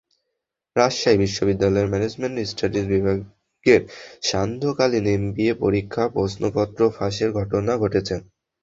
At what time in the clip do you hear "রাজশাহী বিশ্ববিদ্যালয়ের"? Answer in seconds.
0.75-1.91